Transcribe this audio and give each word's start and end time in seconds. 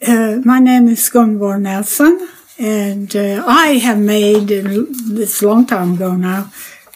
Uh, 0.00 0.40
my 0.44 0.60
name 0.60 0.86
is 0.86 1.10
Gunvor 1.10 1.60
Nelson, 1.60 2.28
and 2.56 3.14
uh, 3.16 3.42
I 3.44 3.78
have 3.78 3.98
made, 3.98 4.52
uh, 4.52 4.84
this 5.08 5.42
long 5.42 5.66
time 5.66 5.94
ago 5.94 6.14
now, 6.14 6.52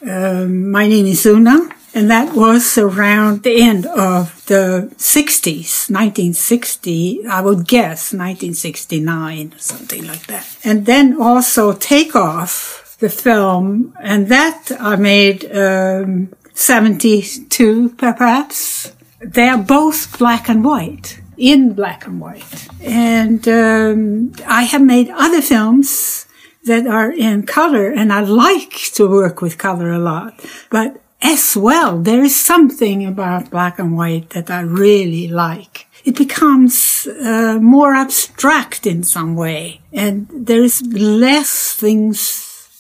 um, 0.06 0.70
My 0.70 0.86
Name 0.86 1.06
is 1.06 1.26
Oona, 1.26 1.68
and 1.94 2.08
that 2.08 2.36
was 2.36 2.78
around 2.78 3.42
the 3.42 3.60
end 3.60 3.86
of 3.86 4.46
the 4.46 4.88
60s, 4.98 5.90
1960, 5.90 7.26
I 7.26 7.40
would 7.40 7.66
guess 7.66 8.12
1969, 8.12 9.54
something 9.58 10.06
like 10.06 10.26
that. 10.28 10.56
And 10.62 10.86
then 10.86 11.20
also 11.20 11.72
Take 11.72 12.14
Off, 12.14 12.96
the 13.00 13.08
film, 13.08 13.94
and 14.00 14.28
that 14.28 14.70
I 14.78 14.94
made 14.94 15.44
um, 15.56 16.32
72 16.54 17.88
perhaps. 17.98 18.92
They're 19.20 19.58
both 19.58 20.16
black 20.18 20.48
and 20.48 20.64
white, 20.64 21.20
in 21.42 21.72
black 21.72 22.06
and 22.06 22.20
white. 22.20 22.68
And 22.80 23.46
um, 23.48 24.32
I 24.46 24.62
have 24.62 24.80
made 24.80 25.10
other 25.10 25.42
films 25.42 26.26
that 26.64 26.86
are 26.86 27.10
in 27.10 27.44
color, 27.44 27.90
and 27.90 28.12
I 28.12 28.20
like 28.20 28.76
to 28.94 29.08
work 29.08 29.42
with 29.42 29.58
color 29.58 29.90
a 29.90 29.98
lot. 29.98 30.40
But 30.70 31.02
as 31.20 31.56
well, 31.56 31.98
there 31.98 32.22
is 32.22 32.36
something 32.36 33.04
about 33.04 33.50
black 33.50 33.80
and 33.80 33.96
white 33.96 34.30
that 34.30 34.50
I 34.50 34.60
really 34.60 35.26
like. 35.26 35.88
It 36.04 36.16
becomes 36.16 37.08
uh, 37.08 37.58
more 37.60 37.94
abstract 37.94 38.86
in 38.86 39.02
some 39.02 39.34
way, 39.34 39.80
and 39.92 40.28
there 40.32 40.62
is 40.62 40.80
less 40.82 41.74
things 41.74 42.22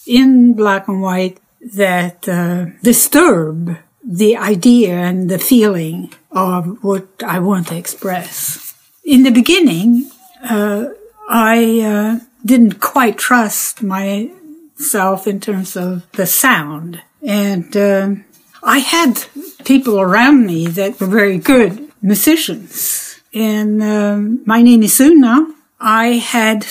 in 0.06 0.54
black 0.54 0.86
and 0.86 1.02
white 1.02 1.38
that 1.74 2.28
uh, 2.28 2.66
disturb 2.82 3.76
the 4.04 4.36
idea 4.36 4.94
and 4.94 5.28
the 5.28 5.38
feeling 5.38 6.12
of 6.32 6.82
what 6.82 7.06
I 7.24 7.38
want 7.38 7.68
to 7.68 7.76
express. 7.76 8.74
In 9.04 9.22
the 9.22 9.30
beginning, 9.30 10.10
uh, 10.42 10.86
I 11.28 11.80
uh, 11.80 12.18
didn't 12.44 12.80
quite 12.80 13.18
trust 13.18 13.82
myself 13.82 15.26
in 15.26 15.40
terms 15.40 15.76
of 15.76 16.10
the 16.12 16.26
sound. 16.26 17.02
And 17.22 17.76
uh, 17.76 18.14
I 18.62 18.78
had 18.78 19.24
people 19.64 20.00
around 20.00 20.46
me 20.46 20.66
that 20.66 21.00
were 21.00 21.06
very 21.06 21.38
good 21.38 21.90
musicians. 22.00 23.20
And 23.34 23.82
um, 23.82 24.42
my 24.44 24.62
name 24.62 24.82
is 24.82 25.00
Oona. 25.00 25.54
I 25.80 26.14
had 26.14 26.64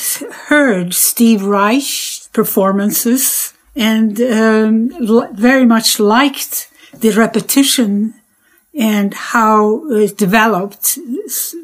heard 0.48 0.94
Steve 0.94 1.44
Reich's 1.44 2.30
performances 2.34 3.53
and 3.75 4.20
um, 4.22 5.34
very 5.34 5.66
much 5.66 6.00
liked 6.00 6.70
the 6.94 7.12
repetition 7.12 8.14
and 8.74 9.14
how 9.14 9.90
it 9.92 10.18
developed 10.18 10.98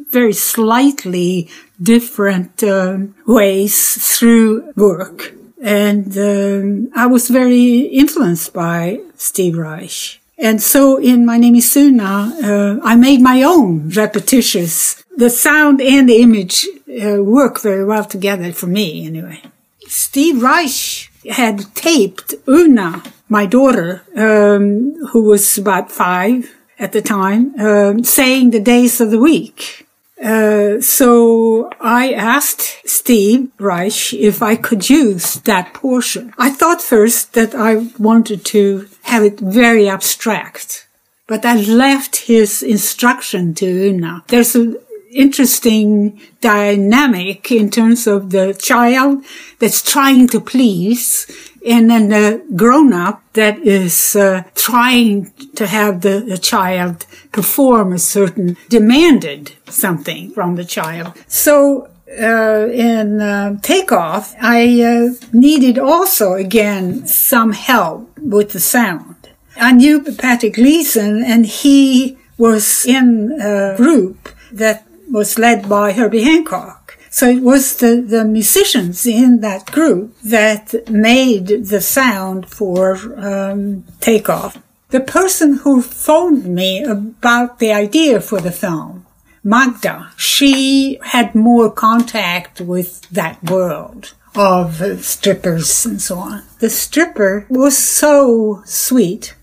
very 0.09 0.33
slightly 0.33 1.49
different 1.81 2.63
um, 2.63 3.15
ways 3.25 4.17
through 4.17 4.73
work. 4.75 5.33
And 5.61 6.17
um, 6.17 6.91
I 6.95 7.07
was 7.07 7.29
very 7.29 7.79
influenced 7.81 8.53
by 8.53 8.99
Steve 9.15 9.57
Reich. 9.57 10.19
And 10.37 10.61
so 10.61 10.97
in 10.97 11.25
My 11.25 11.37
Name 11.37 11.55
is 11.55 11.75
Oona, 11.75 12.33
uh, 12.43 12.79
I 12.83 12.95
made 12.95 13.21
my 13.21 13.41
own 13.41 13.89
repetitious. 13.89 15.03
The 15.15 15.31
sound 15.31 15.81
and 15.81 16.07
the 16.07 16.21
image 16.21 16.67
uh, 16.87 17.23
work 17.23 17.59
very 17.61 17.83
well 17.83 18.05
together 18.05 18.51
for 18.51 18.67
me 18.67 19.07
anyway. 19.07 19.41
Steve 19.87 20.43
Reich 20.43 21.09
had 21.31 21.73
taped 21.73 22.35
Oona, 22.47 23.01
my 23.29 23.45
daughter, 23.47 24.03
um, 24.15 24.93
who 25.07 25.23
was 25.23 25.57
about 25.57 25.91
five 25.91 26.53
at 26.79 26.91
the 26.91 27.01
time, 27.01 27.59
um, 27.59 28.03
saying 28.03 28.51
the 28.51 28.59
days 28.59 29.01
of 29.01 29.11
the 29.11 29.19
week. 29.19 29.87
Uh, 30.23 30.81
so 30.81 31.69
I 31.79 32.13
asked 32.13 32.81
Steve 32.89 33.49
Reich 33.59 34.13
if 34.13 34.41
I 34.41 34.55
could 34.55 34.89
use 34.89 35.35
that 35.41 35.73
portion. 35.73 36.33
I 36.37 36.49
thought 36.49 36.81
first 36.81 37.33
that 37.33 37.53
I 37.53 37.89
wanted 37.99 38.43
to 38.45 38.87
have 39.03 39.23
it 39.23 39.39
very 39.39 39.87
abstract, 39.87 40.87
but 41.27 41.45
I 41.45 41.55
left 41.57 42.15
his 42.27 42.63
instruction 42.63 43.53
to 43.55 43.65
Oona. 43.67 44.23
There's 44.27 44.55
an 44.55 44.77
interesting 45.17 46.21
dynamic 46.41 47.51
in 47.51 47.69
terms 47.69 48.07
of 48.07 48.29
the 48.29 48.53
child 48.53 49.23
that's 49.59 49.81
trying 49.81 50.27
to 50.27 50.39
please 50.39 51.25
and 51.67 51.89
then 51.89 52.09
the 52.09 52.41
grown 52.55 52.93
up 52.93 53.21
that 53.33 53.59
is 53.59 54.15
uh, 54.15 54.43
trying 54.55 55.31
to 55.55 55.67
have 55.67 56.01
the, 56.01 56.21
the, 56.21 56.37
child 56.37 57.05
perform 57.31 57.91
a 57.91 57.99
certain 57.99 58.55
demanded 58.69 59.51
something 59.65 60.31
from 60.31 60.55
the 60.55 60.63
child. 60.63 61.13
So 61.27 61.89
uh, 62.09 62.67
in 62.71 63.19
uh, 63.19 63.57
takeoff, 63.61 64.33
I 64.39 64.81
uh, 64.81 65.09
needed 65.33 65.77
also 65.77 66.33
again 66.33 67.05
some 67.05 67.51
help 67.51 68.17
with 68.17 68.51
the 68.51 68.61
sound. 68.61 69.15
I 69.57 69.73
knew 69.73 70.01
Patrick 70.01 70.53
Gleeson, 70.53 71.23
and 71.23 71.45
he 71.45 72.17
was 72.37 72.85
in 72.85 73.37
a 73.41 73.75
group 73.75 74.29
that 74.51 74.86
was 75.11 75.39
led 75.39 75.67
by 75.69 75.91
Herbie 75.93 76.23
Hancock. 76.23 76.97
So 77.09 77.29
it 77.29 77.41
was 77.41 77.77
the, 77.77 78.01
the 78.01 78.25
musicians 78.25 79.05
in 79.05 79.41
that 79.41 79.71
group 79.71 80.15
that 80.23 80.89
made 80.89 81.47
the 81.47 81.81
sound 81.81 82.49
for 82.49 82.95
um, 83.17 83.85
Takeoff. 83.99 84.57
The 84.89 84.99
person 84.99 85.57
who 85.59 85.81
phoned 85.81 86.45
me 86.45 86.83
about 86.83 87.59
the 87.59 87.73
idea 87.73 88.21
for 88.21 88.39
the 88.39 88.51
film, 88.51 89.05
Magda, 89.43 90.11
she 90.15 90.99
had 91.01 91.35
more 91.35 91.71
contact 91.71 92.61
with 92.61 93.01
that 93.09 93.43
world 93.43 94.13
of 94.35 95.03
strippers 95.03 95.85
and 95.85 96.01
so 96.01 96.19
on. 96.19 96.43
The 96.59 96.69
stripper 96.69 97.45
was 97.49 97.77
so 97.77 98.61
sweet 98.65 99.35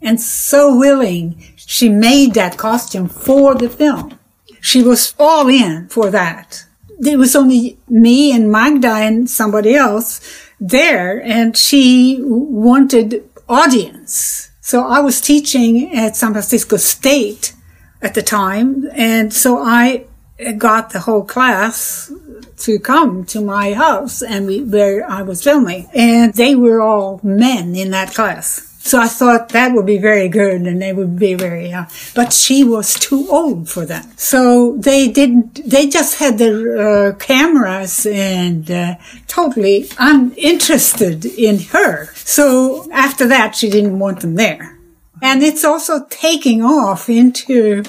and 0.00 0.20
so 0.20 0.78
willing. 0.78 1.42
She 1.56 1.88
made 1.88 2.34
that 2.34 2.56
costume 2.56 3.08
for 3.08 3.54
the 3.54 3.68
film. 3.68 4.17
She 4.60 4.82
was 4.82 5.14
all 5.18 5.48
in 5.48 5.88
for 5.88 6.10
that 6.10 6.64
there 6.98 7.18
was 7.18 7.36
only 7.36 7.78
me 7.88 8.32
and 8.32 8.50
Magda 8.50 8.90
and 8.90 9.30
somebody 9.30 9.74
else 9.74 10.20
there 10.60 11.22
and 11.22 11.56
she 11.56 12.18
wanted 12.20 13.28
audience. 13.48 14.50
So 14.60 14.86
I 14.86 15.00
was 15.00 15.20
teaching 15.20 15.94
at 15.94 16.16
San 16.16 16.32
Francisco 16.32 16.76
State 16.76 17.54
at 18.02 18.14
the 18.14 18.22
time. 18.22 18.88
And 18.92 19.32
so 19.32 19.58
I 19.58 20.06
got 20.56 20.90
the 20.90 21.00
whole 21.00 21.24
class 21.24 22.12
to 22.58 22.78
come 22.78 23.24
to 23.26 23.40
my 23.40 23.72
house 23.72 24.20
and 24.20 24.46
we, 24.46 24.62
where 24.62 25.08
I 25.08 25.22
was 25.22 25.42
filming. 25.42 25.88
And 25.94 26.34
they 26.34 26.54
were 26.54 26.80
all 26.80 27.20
men 27.22 27.76
in 27.76 27.92
that 27.92 28.14
class. 28.14 28.67
So 28.88 28.98
I 28.98 29.06
thought 29.06 29.50
that 29.50 29.74
would 29.74 29.84
be 29.84 29.98
very 29.98 30.30
good 30.30 30.62
and 30.62 30.80
they 30.80 30.94
would 30.94 31.18
be 31.18 31.34
very 31.34 31.68
young. 31.68 31.88
But 32.14 32.32
she 32.32 32.64
was 32.64 32.94
too 32.94 33.28
old 33.28 33.68
for 33.68 33.84
that. 33.84 34.18
So 34.18 34.78
they 34.78 35.08
didn't, 35.08 35.60
they 35.68 35.88
just 35.88 36.18
had 36.18 36.38
their 36.38 36.58
uh, 36.78 37.12
cameras 37.16 38.06
and 38.06 38.70
uh, 38.70 38.94
totally 39.26 39.90
uninterested 39.98 41.26
in 41.26 41.58
her. 41.74 42.06
So 42.14 42.90
after 42.90 43.28
that, 43.28 43.56
she 43.56 43.68
didn't 43.68 43.98
want 43.98 44.20
them 44.20 44.36
there. 44.36 44.78
And 45.20 45.42
it's 45.42 45.64
also 45.64 46.06
taking 46.08 46.62
off 46.62 47.10
into 47.10 47.82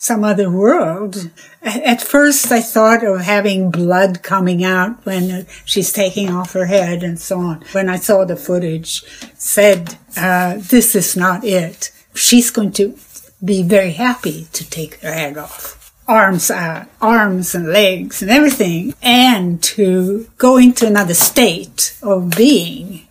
some 0.00 0.24
other 0.24 0.50
world. 0.50 1.30
At 1.62 2.00
first, 2.00 2.50
I 2.50 2.62
thought 2.62 3.04
of 3.04 3.20
having 3.20 3.70
blood 3.70 4.22
coming 4.22 4.64
out 4.64 5.04
when 5.04 5.46
she's 5.66 5.92
taking 5.92 6.30
off 6.30 6.54
her 6.54 6.64
head 6.64 7.02
and 7.02 7.20
so 7.20 7.38
on. 7.38 7.62
When 7.72 7.90
I 7.90 7.96
saw 7.96 8.24
the 8.24 8.34
footage, 8.34 9.04
said, 9.36 9.98
uh, 10.16 10.56
"This 10.56 10.94
is 10.94 11.16
not 11.16 11.44
it." 11.44 11.92
She's 12.14 12.50
going 12.50 12.72
to 12.72 12.96
be 13.44 13.62
very 13.62 13.92
happy 13.92 14.48
to 14.54 14.68
take 14.68 14.94
her 15.02 15.12
head 15.12 15.36
off, 15.36 15.92
arms 16.08 16.50
out, 16.50 16.86
arms 17.02 17.54
and 17.54 17.68
legs 17.68 18.22
and 18.22 18.30
everything, 18.30 18.94
and 19.02 19.62
to 19.74 20.26
go 20.38 20.56
into 20.56 20.86
another 20.86 21.14
state 21.14 21.94
of 22.02 22.30
being 22.30 23.06